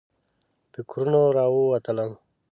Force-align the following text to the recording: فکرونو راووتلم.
فکرونو 0.71 1.21
راووتلم. 1.37 2.11